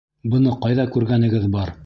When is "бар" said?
1.59-1.77